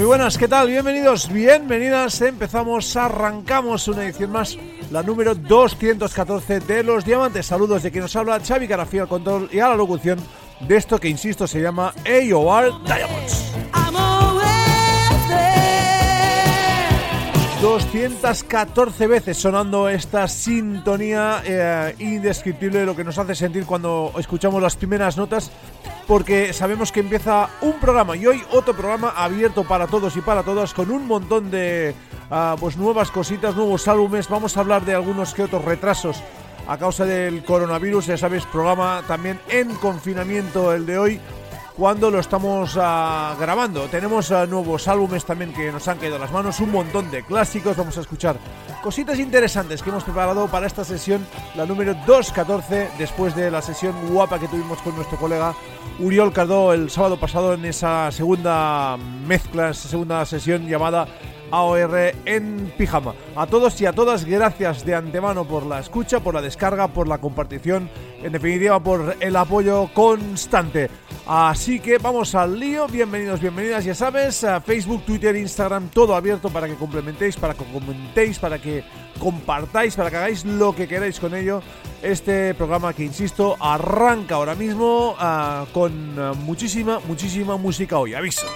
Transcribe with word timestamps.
Muy 0.00 0.06
buenas, 0.06 0.38
¿qué 0.38 0.48
tal? 0.48 0.68
Bienvenidos, 0.68 1.30
bienvenidas. 1.30 2.22
Empezamos, 2.22 2.96
arrancamos 2.96 3.86
una 3.86 4.02
edición 4.02 4.32
más, 4.32 4.56
la 4.90 5.02
número 5.02 5.34
214 5.34 6.60
de 6.60 6.82
Los 6.82 7.04
Diamantes. 7.04 7.44
Saludos 7.44 7.82
de 7.82 7.90
quien 7.90 8.04
nos 8.04 8.16
habla, 8.16 8.40
Xavi 8.40 8.66
Garafía 8.66 9.02
al 9.02 9.08
control 9.08 9.50
y 9.52 9.58
a 9.58 9.68
la 9.68 9.76
locución 9.76 10.18
de 10.60 10.76
esto 10.78 10.98
que, 10.98 11.10
insisto, 11.10 11.46
se 11.46 11.60
llama 11.60 11.92
AOR 12.06 12.82
Diamonds. 12.82 13.50
214 17.60 19.06
veces 19.06 19.36
sonando 19.36 19.86
esta 19.90 20.26
sintonía 20.28 21.42
eh, 21.44 21.94
indescriptible, 21.98 22.86
lo 22.86 22.96
que 22.96 23.04
nos 23.04 23.18
hace 23.18 23.34
sentir 23.34 23.66
cuando 23.66 24.14
escuchamos 24.18 24.62
las 24.62 24.76
primeras 24.76 25.18
notas, 25.18 25.50
porque 26.10 26.52
sabemos 26.52 26.90
que 26.90 26.98
empieza 26.98 27.48
un 27.60 27.74
programa 27.74 28.16
y 28.16 28.26
hoy 28.26 28.42
otro 28.50 28.74
programa 28.74 29.10
abierto 29.10 29.62
para 29.62 29.86
todos 29.86 30.16
y 30.16 30.20
para 30.20 30.42
todas, 30.42 30.74
con 30.74 30.90
un 30.90 31.06
montón 31.06 31.52
de 31.52 31.94
ah, 32.32 32.56
pues 32.58 32.76
nuevas 32.76 33.12
cositas, 33.12 33.54
nuevos 33.54 33.86
álbumes. 33.86 34.28
Vamos 34.28 34.56
a 34.56 34.60
hablar 34.60 34.84
de 34.84 34.92
algunos 34.92 35.32
que 35.32 35.44
otros 35.44 35.64
retrasos 35.64 36.20
a 36.66 36.76
causa 36.78 37.04
del 37.04 37.44
coronavirus, 37.44 38.06
ya 38.06 38.16
sabes, 38.16 38.44
programa 38.46 39.04
también 39.06 39.38
en 39.50 39.72
confinamiento 39.76 40.72
el 40.72 40.84
de 40.84 40.98
hoy 40.98 41.20
cuando 41.80 42.10
lo 42.10 42.20
estamos 42.20 42.76
ah, 42.78 43.34
grabando. 43.40 43.88
Tenemos 43.88 44.30
ah, 44.32 44.44
nuevos 44.44 44.86
álbumes 44.86 45.24
también 45.24 45.50
que 45.54 45.72
nos 45.72 45.88
han 45.88 45.96
caído 45.96 46.16
a 46.16 46.18
las 46.18 46.30
manos, 46.30 46.60
un 46.60 46.72
montón 46.72 47.10
de 47.10 47.22
clásicos. 47.22 47.74
Vamos 47.74 47.96
a 47.96 48.02
escuchar 48.02 48.36
cositas 48.82 49.18
interesantes 49.18 49.82
que 49.82 49.88
hemos 49.88 50.04
preparado 50.04 50.46
para 50.48 50.66
esta 50.66 50.84
sesión, 50.84 51.26
la 51.56 51.64
número 51.64 51.94
214, 52.06 52.90
después 52.98 53.34
de 53.34 53.50
la 53.50 53.62
sesión 53.62 53.94
guapa 54.10 54.38
que 54.38 54.46
tuvimos 54.46 54.82
con 54.82 54.94
nuestro 54.94 55.16
colega 55.16 55.54
Uriol 55.98 56.34
Cardó 56.34 56.74
el 56.74 56.90
sábado 56.90 57.18
pasado 57.18 57.54
en 57.54 57.64
esa 57.64 58.12
segunda 58.12 58.98
mezcla, 58.98 59.70
esa 59.70 59.88
segunda 59.88 60.26
sesión 60.26 60.68
llamada 60.68 61.08
AOR 61.50 62.12
en 62.24 62.72
pijama. 62.76 63.14
A 63.36 63.46
todos 63.46 63.80
y 63.80 63.86
a 63.86 63.92
todas, 63.92 64.24
gracias 64.24 64.84
de 64.84 64.94
antemano 64.94 65.44
por 65.44 65.66
la 65.66 65.80
escucha, 65.80 66.20
por 66.20 66.34
la 66.34 66.42
descarga, 66.42 66.88
por 66.88 67.08
la 67.08 67.18
compartición, 67.18 67.90
en 68.22 68.32
definitiva 68.32 68.80
por 68.80 69.16
el 69.20 69.36
apoyo 69.36 69.88
constante. 69.92 70.88
Así 71.26 71.78
que 71.78 71.98
vamos 71.98 72.34
al 72.34 72.58
lío, 72.58 72.88
bienvenidos, 72.88 73.40
bienvenidas, 73.40 73.84
ya 73.84 73.94
sabes, 73.94 74.44
Facebook, 74.64 75.04
Twitter, 75.04 75.36
Instagram, 75.36 75.88
todo 75.88 76.14
abierto 76.14 76.48
para 76.48 76.66
que 76.66 76.74
complementéis, 76.74 77.36
para 77.36 77.54
que 77.54 77.64
comentéis, 77.64 78.38
para 78.38 78.58
que 78.58 78.82
compartáis, 79.18 79.94
para 79.94 80.10
que 80.10 80.16
hagáis 80.16 80.44
lo 80.44 80.74
que 80.74 80.88
queráis 80.88 81.20
con 81.20 81.34
ello. 81.34 81.62
Este 82.02 82.54
programa 82.54 82.94
que, 82.94 83.04
insisto, 83.04 83.56
arranca 83.60 84.36
ahora 84.36 84.54
mismo 84.54 85.14
ah, 85.18 85.66
con 85.72 86.16
muchísima, 86.44 86.98
muchísima 87.06 87.56
música 87.56 87.98
hoy, 87.98 88.14
aviso. 88.14 88.46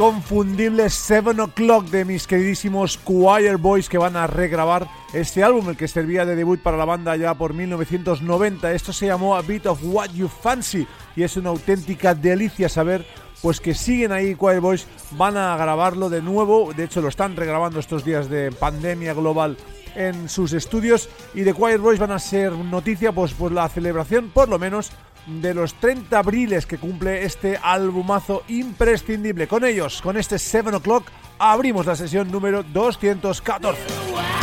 Inconfundible 0.00 0.88
Seven 0.88 1.40
O'Clock 1.40 1.90
de 1.90 2.06
mis 2.06 2.26
queridísimos 2.26 2.98
Choir 3.04 3.58
Boys 3.58 3.86
que 3.86 3.98
van 3.98 4.16
a 4.16 4.26
regrabar 4.26 4.88
este 5.12 5.44
álbum, 5.44 5.68
el 5.68 5.76
que 5.76 5.88
servía 5.88 6.24
de 6.24 6.36
debut 6.36 6.58
para 6.58 6.78
la 6.78 6.86
banda 6.86 7.16
ya 7.16 7.34
por 7.34 7.52
1990. 7.52 8.72
Esto 8.72 8.94
se 8.94 9.08
llamó 9.08 9.36
A 9.36 9.42
Bit 9.42 9.66
of 9.66 9.80
What 9.82 10.12
You 10.14 10.28
Fancy 10.28 10.86
y 11.14 11.22
es 11.22 11.36
una 11.36 11.50
auténtica 11.50 12.14
delicia 12.14 12.70
saber 12.70 13.06
pues 13.42 13.60
que 13.60 13.74
siguen 13.74 14.10
ahí 14.10 14.34
Choir 14.34 14.60
Boys, 14.60 14.86
van 15.18 15.36
a 15.36 15.54
grabarlo 15.58 16.08
de 16.08 16.22
nuevo, 16.22 16.72
de 16.72 16.84
hecho 16.84 17.02
lo 17.02 17.08
están 17.08 17.36
regrabando 17.36 17.78
estos 17.78 18.02
días 18.02 18.30
de 18.30 18.52
pandemia 18.52 19.12
global 19.12 19.58
en 19.94 20.30
sus 20.30 20.54
estudios 20.54 21.10
y 21.34 21.42
de 21.42 21.54
Choir 21.54 21.78
Boys 21.78 21.98
van 21.98 22.12
a 22.12 22.18
ser 22.18 22.52
noticia 22.52 23.12
pues, 23.12 23.34
pues 23.34 23.52
la 23.52 23.68
celebración 23.68 24.30
por 24.30 24.48
lo 24.48 24.58
menos 24.58 24.92
de 25.26 25.54
los 25.54 25.74
30 25.74 26.18
abriles 26.18 26.66
que 26.66 26.78
cumple 26.78 27.24
este 27.24 27.58
albumazo 27.62 28.42
imprescindible. 28.48 29.46
Con 29.46 29.64
ellos, 29.64 30.00
con 30.02 30.16
este 30.16 30.38
7 30.38 30.70
O'Clock, 30.76 31.08
abrimos 31.38 31.86
la 31.86 31.96
sesión 31.96 32.30
número 32.30 32.62
214. 32.62 34.39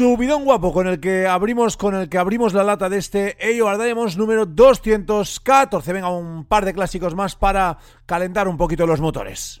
Subidón 0.00 0.46
guapo 0.46 0.72
con 0.72 0.86
el 0.86 0.98
que 0.98 1.26
abrimos 1.26 1.76
con 1.76 1.94
el 1.94 2.08
que 2.08 2.16
abrimos 2.16 2.54
la 2.54 2.64
lata 2.64 2.88
de 2.88 2.96
este 2.96 3.36
Eyo 3.38 3.66
Diamonds 3.76 4.16
número 4.16 4.46
214. 4.46 5.92
Venga, 5.92 6.08
un 6.08 6.46
par 6.46 6.64
de 6.64 6.72
clásicos 6.72 7.14
más 7.14 7.36
para 7.36 7.76
calentar 8.06 8.48
un 8.48 8.56
poquito 8.56 8.86
los 8.86 9.02
motores. 9.02 9.60